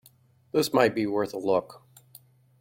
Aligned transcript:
This 0.51 0.73
might 0.73 0.95
be 0.95 1.05
worth 1.05 1.31
a 1.31 1.37
look. 1.37 1.83